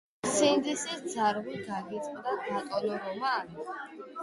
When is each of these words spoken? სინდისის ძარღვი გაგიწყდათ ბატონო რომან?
სინდისის 0.35 1.03
ძარღვი 1.15 1.59
გაგიწყდათ 1.67 2.43
ბატონო 2.49 2.99
რომან? 3.07 3.57